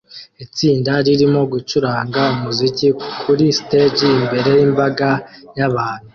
Itsinda 0.43 0.91
ririmo 1.05 1.41
gucuranga 1.53 2.21
umuziki 2.35 2.87
kuri 3.21 3.45
stage 3.59 4.05
imbere 4.19 4.49
yimbaga 4.57 5.09
yabantu 5.57 6.07